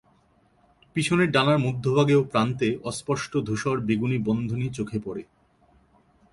[0.95, 5.23] পিছনের ডানার মধ্যভাগে ও প্রান্তে অস্পষ্ট ধূসর বেগুনি বন্ধনী চোখে পরে।